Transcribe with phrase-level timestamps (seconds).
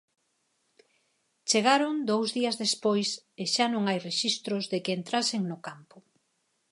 [1.49, 3.09] Chegaron dous días despois
[3.41, 5.97] e xa non hai rexistros de que entrasen no campo.